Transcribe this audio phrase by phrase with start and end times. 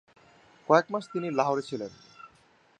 [0.67, 1.91] কয়েক মাস তিনি লাহোরে ছিলেন।